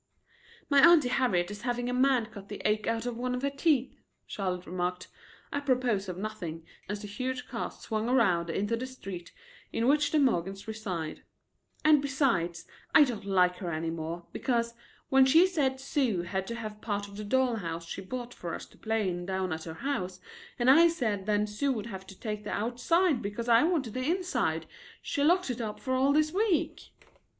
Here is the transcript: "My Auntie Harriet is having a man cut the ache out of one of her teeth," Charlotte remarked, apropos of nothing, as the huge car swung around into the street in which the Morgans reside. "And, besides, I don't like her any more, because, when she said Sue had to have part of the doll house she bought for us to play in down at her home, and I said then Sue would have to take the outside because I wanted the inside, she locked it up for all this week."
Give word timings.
"My 0.67 0.79
Auntie 0.79 1.09
Harriet 1.09 1.51
is 1.51 1.61
having 1.61 1.87
a 1.87 1.93
man 1.93 2.25
cut 2.25 2.49
the 2.49 2.59
ache 2.67 2.87
out 2.87 3.05
of 3.05 3.17
one 3.19 3.35
of 3.35 3.43
her 3.43 3.51
teeth," 3.51 4.01
Charlotte 4.25 4.65
remarked, 4.65 5.09
apropos 5.53 5.97
of 6.07 6.17
nothing, 6.17 6.65
as 6.89 7.03
the 7.03 7.07
huge 7.07 7.47
car 7.47 7.69
swung 7.69 8.09
around 8.09 8.49
into 8.49 8.75
the 8.75 8.87
street 8.87 9.31
in 9.71 9.87
which 9.87 10.09
the 10.11 10.17
Morgans 10.17 10.67
reside. 10.67 11.21
"And, 11.85 12.01
besides, 12.01 12.65
I 12.95 13.03
don't 13.03 13.25
like 13.25 13.57
her 13.57 13.69
any 13.71 13.91
more, 13.91 14.25
because, 14.33 14.73
when 15.09 15.23
she 15.27 15.45
said 15.45 15.79
Sue 15.79 16.23
had 16.23 16.47
to 16.47 16.55
have 16.55 16.81
part 16.81 17.07
of 17.07 17.15
the 17.15 17.23
doll 17.23 17.57
house 17.57 17.85
she 17.87 18.01
bought 18.01 18.33
for 18.33 18.55
us 18.55 18.65
to 18.69 18.79
play 18.79 19.07
in 19.07 19.27
down 19.27 19.53
at 19.53 19.65
her 19.65 19.75
home, 19.85 20.09
and 20.57 20.67
I 20.67 20.87
said 20.87 21.27
then 21.27 21.45
Sue 21.45 21.71
would 21.73 21.85
have 21.85 22.07
to 22.07 22.19
take 22.19 22.43
the 22.43 22.49
outside 22.49 23.21
because 23.21 23.47
I 23.47 23.61
wanted 23.61 23.93
the 23.93 24.09
inside, 24.09 24.65
she 24.99 25.23
locked 25.23 25.51
it 25.51 25.61
up 25.61 25.79
for 25.79 25.93
all 25.93 26.11
this 26.11 26.33
week." 26.33 26.89